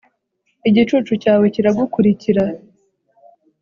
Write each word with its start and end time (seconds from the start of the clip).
igicucu 0.67 1.13
cyawe 1.23 1.45
kiragukurikira, 1.53 2.43